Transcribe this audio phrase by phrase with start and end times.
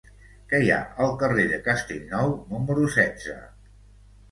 [0.53, 3.39] Què hi ha al carrer de Castellnou número setze?